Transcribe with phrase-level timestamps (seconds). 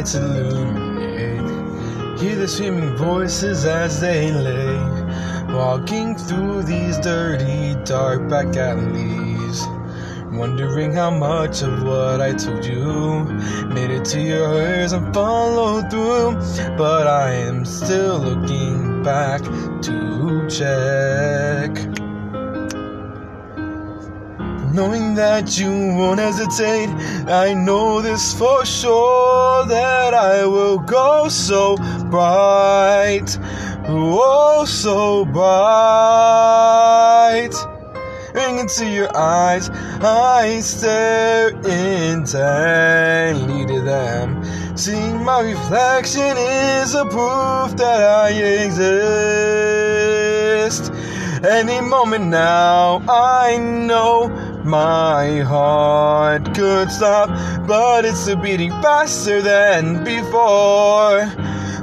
[0.00, 2.18] lights illuminate.
[2.18, 4.78] Hear the screaming voices as they lay,
[5.54, 9.62] walking through these dirty, dark back alleys.
[10.32, 13.24] Wondering how much of what I told you
[13.74, 16.32] made it to your ears and followed through.
[16.78, 19.42] But I am still looking back
[19.82, 21.99] to check.
[24.80, 26.88] Knowing that you won't hesitate,
[27.28, 31.76] I know this for sure that I will go so
[32.08, 33.38] bright,
[33.86, 36.30] oh, so bright.
[38.32, 39.68] Ring into your eyes,
[40.00, 42.46] I stare intently
[43.66, 44.42] to them.
[44.78, 48.30] Seeing my reflection is a proof that I
[48.64, 49.60] exist.
[51.44, 57.28] Any moment now, I know my heart could stop,
[57.66, 61.26] but it's beating faster than before.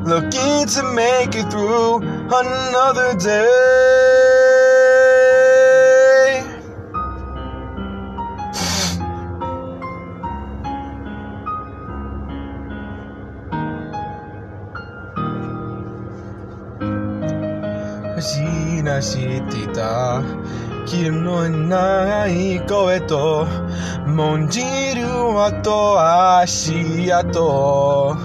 [0.04, 1.98] Looking to make it through
[2.32, 4.67] another day.
[21.12, 23.46] のない声と
[24.06, 24.62] もんじ
[24.96, 25.08] る
[25.40, 26.00] 後
[26.40, 28.16] 足跡。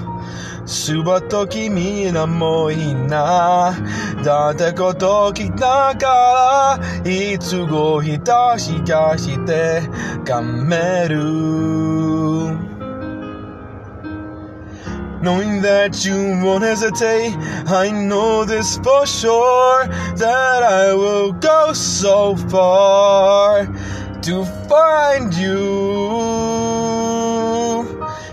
[0.64, 3.74] すばと君のもいな。
[4.24, 9.82] だってこときたからいつごひたしかして
[10.24, 11.71] かめる。
[15.22, 17.32] Knowing that you won't hesitate,
[17.68, 23.66] I know this for sure that I will go so far
[24.22, 26.82] to find you.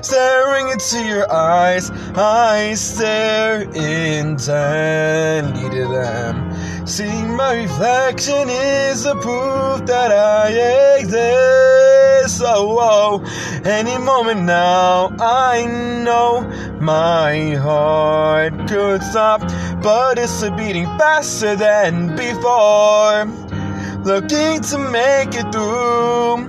[0.01, 6.87] Staring into your eyes, I stare intently to them.
[6.87, 12.41] Seeing my reflection is the proof that I exist.
[12.43, 13.21] Oh, oh,
[13.63, 16.49] any moment now, I know
[16.81, 19.41] my heart could stop,
[19.81, 23.25] but it's beating faster than before.
[24.03, 26.47] Looking to make it through.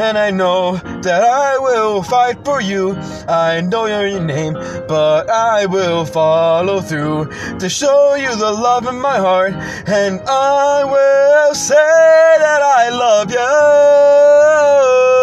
[0.00, 2.92] And I know that I will fight for you.
[3.28, 4.54] I know your name,
[4.88, 7.26] but I will follow through
[7.58, 9.52] to show you the love in my heart.
[9.86, 15.19] And I will say that I love you.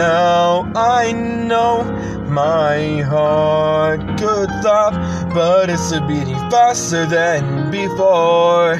[0.00, 1.84] now, I know
[2.28, 4.94] my heart could stop,
[5.34, 8.76] but it's a beating faster than before.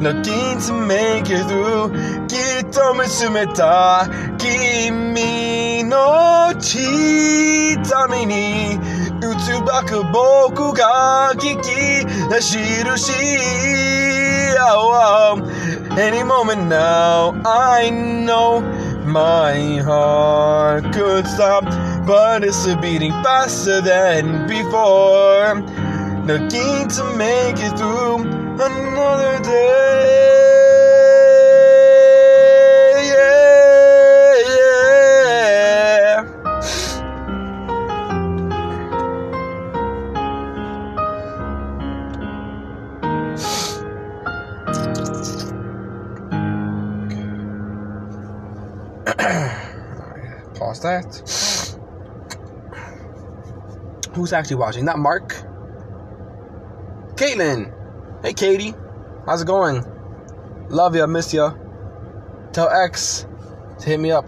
[0.00, 1.92] Looking to make it through
[2.26, 6.32] きっと見つめた君の
[7.92, 8.78] ために
[9.20, 13.12] うつばく僕が聞き出しるし
[14.58, 15.98] oh, oh.
[15.98, 18.62] Any moment now I know
[19.07, 20.93] my heart.
[20.93, 21.63] Could stop
[22.05, 25.61] But it's beating faster than before.
[26.25, 28.17] Looking to make it through
[28.59, 30.46] another day
[50.77, 51.77] Pause that.
[54.13, 54.85] Who's actually watching?
[54.85, 55.29] Not Mark.
[57.15, 57.73] Caitlin.
[58.23, 58.73] Hey, Katie.
[59.25, 59.83] How's it going?
[60.69, 61.07] Love ya.
[61.07, 61.53] Miss ya.
[62.51, 63.25] Tell X
[63.79, 64.25] to hit me up.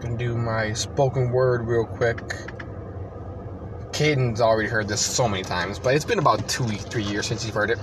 [0.00, 2.20] Gonna do my spoken word real quick.
[3.94, 7.46] Caden's already heard this so many times, but it's been about two, three years since
[7.46, 7.78] you've heard it.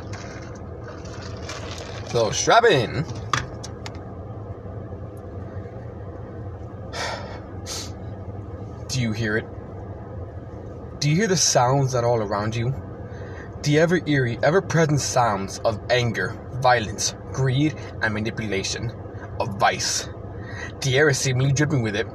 [2.12, 3.06] So strap in.
[8.90, 9.46] Do you hear it?
[11.00, 12.76] Do you hear the sounds that are all around you?
[13.64, 18.92] The ever eerie, ever present sounds of anger, violence, greed, and manipulation,
[19.40, 20.10] of vice.
[20.82, 22.08] The air is seemingly dripping with it.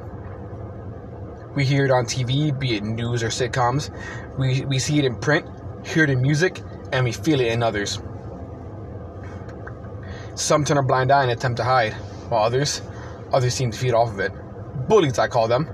[1.55, 3.89] We hear it on TV, be it news or sitcoms.
[4.37, 5.47] We, we see it in print,
[5.87, 6.61] hear it in music,
[6.93, 7.99] and we feel it in others.
[10.37, 11.95] Some turn a blind eye and attempt to hide,
[12.29, 12.83] while others,
[13.33, 14.33] others seem to feed off of it.
[14.87, 15.67] Bullies, I call them.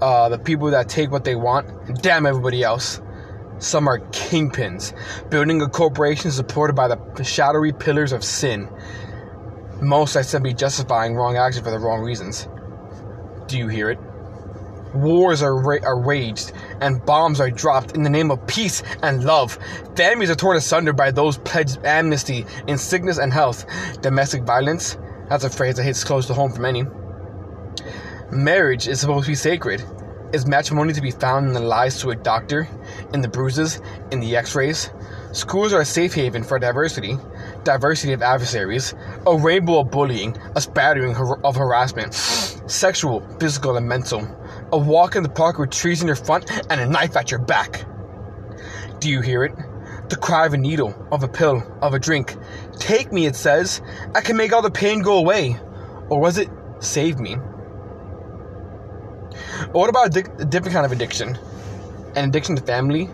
[0.00, 3.00] Uh, the people that take what they want and damn everybody else.
[3.58, 4.92] Some are kingpins,
[5.30, 8.68] building a corporation supported by the shadowy pillars of sin.
[9.80, 12.48] Most I simply justifying wrong action for the wrong reasons.
[13.46, 14.00] Do you hear it?
[14.94, 19.24] Wars are, ra- are waged and bombs are dropped in the name of peace and
[19.24, 19.58] love.
[19.96, 23.64] Families are torn asunder by those pledged amnesty in sickness and health.
[24.00, 24.98] Domestic violence,
[25.28, 26.84] that's a phrase that hits close to home for many.
[28.30, 29.84] Marriage is supposed to be sacred.
[30.32, 32.66] Is matrimony to be found in the lies to a doctor,
[33.12, 34.90] in the bruises, in the x rays?
[35.32, 37.18] Schools are a safe haven for diversity,
[37.64, 38.94] diversity of adversaries,
[39.26, 41.14] a rainbow of bullying, a spattering
[41.44, 42.14] of harassment,
[42.66, 44.26] sexual, physical, and mental,
[44.72, 47.40] a walk in the park with trees in your front and a knife at your
[47.40, 47.84] back.
[48.98, 49.52] Do you hear it?
[50.08, 52.36] The cry of a needle, of a pill, of a drink.
[52.78, 53.82] Take me, it says.
[54.14, 55.58] I can make all the pain go away.
[56.08, 56.48] Or was it
[56.80, 57.36] save me?
[59.66, 61.38] But what about a, a different kind of addiction?
[62.16, 63.08] An addiction to family,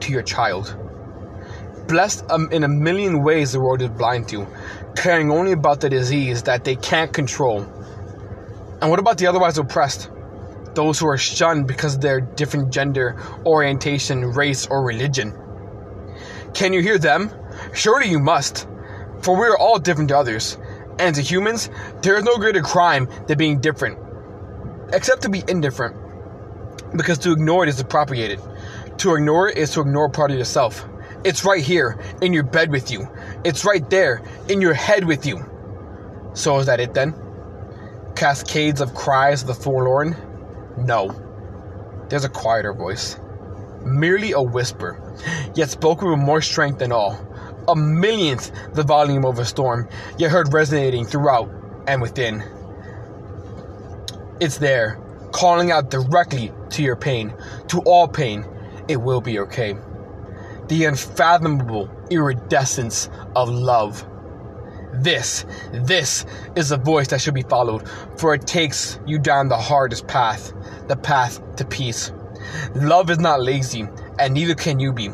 [0.00, 0.76] to your child.
[1.88, 4.46] Blessed um, in a million ways the world is blind to,
[4.96, 7.62] caring only about the disease that they can't control.
[8.80, 10.10] And what about the otherwise oppressed?
[10.74, 15.32] Those who are shunned because of their different gender, orientation, race, or religion.
[16.54, 17.30] Can you hear them?
[17.74, 18.66] Surely you must,
[19.20, 20.58] for we are all different to others.
[20.98, 21.70] And to humans,
[22.02, 23.98] there is no greater crime than being different
[24.92, 25.96] except to be indifferent.
[26.96, 28.40] Because to ignore it is to appropriate it.
[28.98, 30.86] To ignore it is to ignore part of yourself.
[31.24, 33.08] It's right here, in your bed with you.
[33.44, 35.44] It's right there, in your head with you.
[36.34, 37.14] So is that it then?
[38.16, 40.16] Cascades of cries of the forlorn?
[40.76, 41.14] No.
[42.08, 43.18] There's a quieter voice.
[43.84, 45.00] Merely a whisper,
[45.54, 47.18] yet spoken with more strength than all.
[47.68, 49.88] A millionth the volume of a storm,
[50.18, 51.50] yet heard resonating throughout
[51.86, 52.42] and within.
[54.40, 54.98] It's there,
[55.32, 57.32] calling out directly to your pain,
[57.68, 58.44] to all pain.
[58.88, 59.76] It will be okay.
[60.68, 64.06] The unfathomable iridescence of love.
[64.94, 69.56] This, this is a voice that should be followed, for it takes you down the
[69.56, 70.52] hardest path,
[70.88, 72.12] the path to peace.
[72.74, 73.88] Love is not lazy,
[74.18, 75.10] and neither can you be.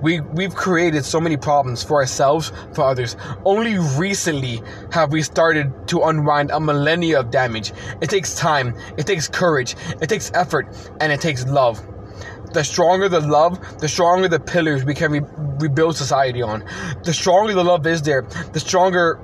[0.00, 3.16] We, we've created so many problems for ourselves, for others.
[3.44, 4.60] Only recently
[4.90, 7.72] have we started to unwind a millennia of damage.
[8.00, 10.66] It takes time, it takes courage, it takes effort,
[11.00, 11.80] and it takes love.
[12.52, 15.20] The stronger the love, the stronger the pillars we can re-
[15.58, 16.64] rebuild society on.
[17.04, 18.22] The stronger the love is there,
[18.52, 19.20] the stronger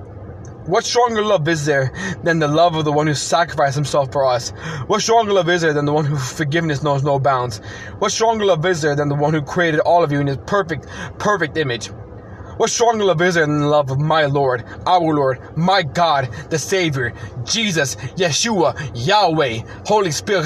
[0.68, 1.90] what stronger love is there
[2.22, 4.50] than the love of the one who sacrificed himself for us?
[4.86, 7.62] What stronger love is there than the one whose forgiveness knows no bounds?
[8.00, 10.36] What stronger love is there than the one who created all of you in his
[10.46, 10.86] perfect,
[11.18, 11.86] perfect image?
[12.58, 16.28] What stronger love is there than the love of my Lord, our Lord, my God,
[16.50, 20.44] the Savior, Jesus, Yeshua, Yahweh, Holy Spirit,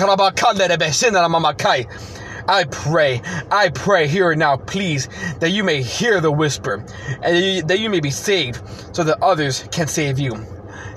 [2.49, 5.09] I pray, I pray here and now, please,
[5.41, 6.85] that you may hear the whisper,
[7.23, 8.63] and that you may be saved,
[8.95, 10.45] so that others can save you.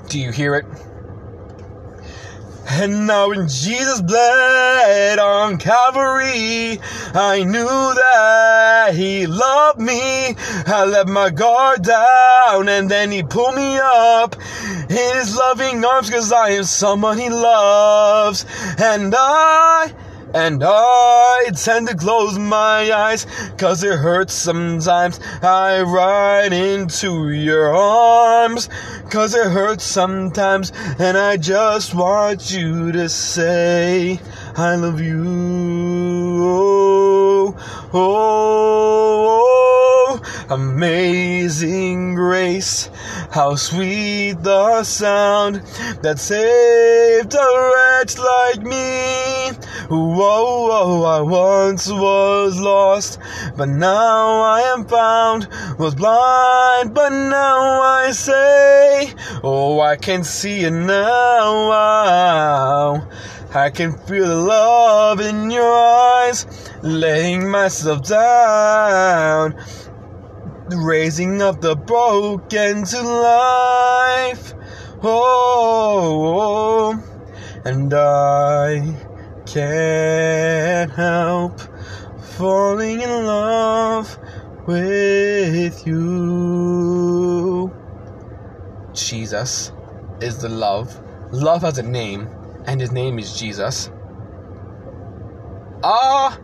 [0.08, 0.64] Do you hear it?
[2.68, 6.80] And now when Jesus bled on Calvary,
[7.14, 10.34] I knew that He loved me.
[10.66, 14.34] I let my guard down and then He pulled me up
[14.90, 18.44] in His loving arms cause I am someone He loves.
[18.78, 19.92] And I
[20.34, 25.20] and I tend to close my eyes, cause it hurts sometimes.
[25.42, 28.68] I ride into your arms,
[29.10, 30.72] cause it hurts sometimes.
[30.98, 34.20] And I just want you to say,
[34.56, 35.24] I love you.
[36.38, 37.54] Oh,
[37.94, 39.42] oh,
[40.18, 42.90] oh, amazing grace.
[43.30, 45.56] How sweet the sound
[46.02, 49.50] that saved a wretch like me.
[49.88, 53.20] Whoa, whoa, I once was lost,
[53.56, 55.46] but now I am found.
[55.78, 59.14] Was blind, but now I say,
[59.44, 61.70] Oh, I can see it now.
[63.54, 66.46] I can feel the love in your eyes,
[66.82, 69.54] laying myself down,
[70.66, 74.52] raising up the broken to life.
[75.04, 77.00] Oh,
[77.64, 78.96] and I
[79.46, 81.60] can't help
[82.36, 84.18] falling in love
[84.66, 87.72] with you.
[88.92, 89.72] Jesus
[90.20, 91.00] is the love.
[91.32, 92.28] Love has a name,
[92.66, 93.90] and his name is Jesus.
[95.84, 96.40] Ah, uh,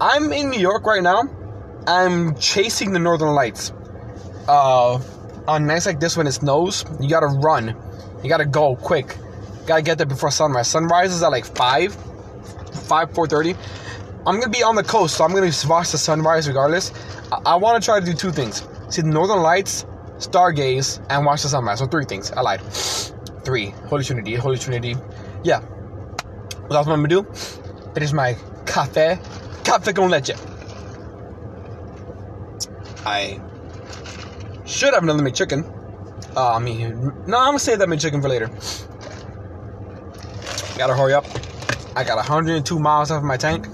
[0.00, 1.24] I'm in New York right now,
[1.86, 3.72] I'm chasing the northern lights.
[4.46, 5.00] Uh,
[5.46, 7.76] on nights like this when it snows, you gotta run.
[8.22, 9.16] You gotta go quick.
[9.66, 10.68] Gotta get there before sunrise.
[10.68, 11.96] Sunrise is at like five,
[12.68, 13.54] five four thirty.
[14.26, 16.92] I'm gonna be on the coast, so I'm gonna watch the sunrise regardless.
[17.32, 19.86] I, I want to try to do two things: see the northern lights,
[20.18, 21.78] stargaze, and watch the sunrise.
[21.78, 22.30] So three things.
[22.32, 22.60] I lied.
[23.44, 23.70] Three.
[23.86, 24.34] Holy Trinity.
[24.34, 24.96] Holy Trinity.
[25.42, 25.60] Yeah.
[25.60, 27.22] What else am I gonna do?
[27.94, 29.18] That is my cafe,
[29.64, 30.32] cafe con leche.
[33.06, 33.40] I
[34.66, 35.64] should have another McChicken.
[36.36, 38.48] Uh, I mean, no, I'm gonna save that McChicken for later.
[40.76, 41.24] Gotta hurry up.
[41.98, 43.66] I got 102 miles off of my tank.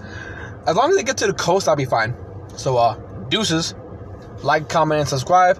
[0.67, 2.17] As long as I get to the coast, I'll be fine.
[2.57, 2.95] So, uh,
[3.29, 3.75] deuces.
[4.43, 5.59] Like, comment, and subscribe.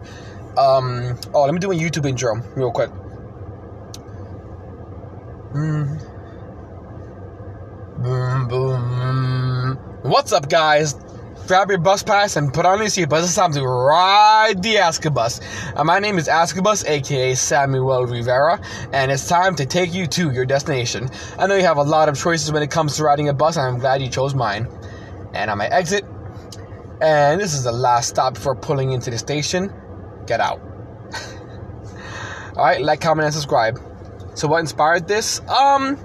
[0.57, 2.89] Um, oh, let me do a YouTube intro real quick.
[5.53, 6.01] Mm.
[8.03, 9.79] Boom, boom.
[10.01, 10.95] What's up, guys?
[11.47, 13.23] Grab your bus pass and put on your seatbelt.
[13.23, 15.43] It's time to ride the Askabus.
[15.77, 18.59] Uh, my name is Askabus, aka Samuel Rivera,
[18.95, 21.11] and it's time to take you to your destination.
[21.39, 23.59] I know you have a lot of choices when it comes to riding a bus,
[23.59, 24.67] and I'm glad you chose mine.
[25.35, 26.07] And I'm at exit,
[27.03, 29.71] and this is the last stop before pulling into the station.
[30.27, 30.63] Get out.
[32.57, 33.79] Alright, like, comment, and subscribe.
[34.33, 35.41] So, what inspired this?
[35.41, 35.99] Um,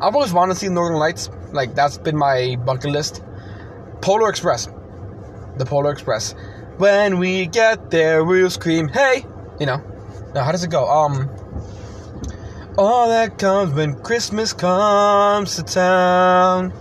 [0.00, 1.30] I've always wanted to see Northern Lights.
[1.50, 3.24] Like, that's been my bucket list.
[4.02, 4.68] Polar Express.
[5.56, 6.34] The Polar Express.
[6.76, 9.24] When we get there, we'll scream, hey!
[9.60, 9.80] You know.
[10.34, 10.88] Now, how does it go?
[10.88, 11.30] Um.
[12.76, 16.72] All that comes when Christmas comes to town.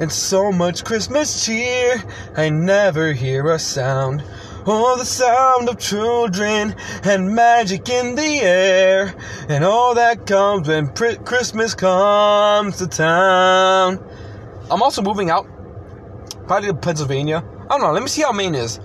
[0.00, 2.02] And so much Christmas cheer,
[2.36, 4.24] I never hear a sound.
[4.66, 9.14] Oh, the sound of children and magic in the air.
[9.48, 13.98] And all that comes when Christmas comes to town.
[14.70, 15.46] I'm also moving out,
[16.46, 17.44] probably to Pennsylvania.
[17.64, 17.92] I don't know.
[17.92, 18.80] Let me see how Maine is.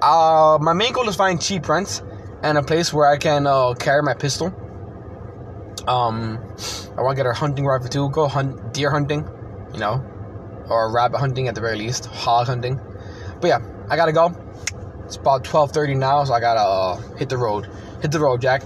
[0.00, 2.02] Uh, my main goal is find cheap rents
[2.42, 4.48] and a place where I can uh, carry my pistol.
[5.86, 6.38] Um,
[6.96, 8.10] I want to get a hunting rifle too.
[8.10, 9.28] Go hunt deer hunting,
[9.72, 10.04] you know,
[10.68, 12.80] or rabbit hunting at the very least, hog hunting.
[13.40, 14.34] But yeah, I gotta go.
[15.04, 17.68] It's about 12:30 now, so I gotta uh, hit the road.
[18.00, 18.62] Hit the road, Jack.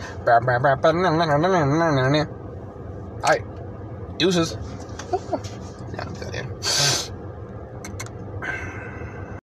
[3.22, 4.56] Alright, deuces.
[6.20, 6.97] Yeah, I'm good, yeah.